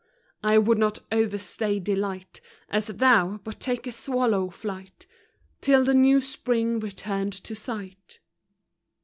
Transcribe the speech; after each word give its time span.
I 0.41 0.57
would 0.57 0.79
not 0.79 0.97
overstay 1.11 1.77
delight, 1.79 2.41
As 2.69 2.87
thou, 2.87 3.39
but 3.43 3.59
take 3.59 3.85
a 3.85 3.91
swallow 3.91 4.49
flight, 4.49 5.05
Till 5.61 5.83
the 5.83 5.93
new 5.93 6.21
spring 6.21 6.79
returned 6.79 7.33
to 7.33 7.53
sight. 7.55 8.19